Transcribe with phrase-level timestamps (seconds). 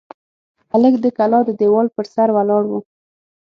[0.71, 2.73] هلک د کلا د دېوال پر سر ولاړ و.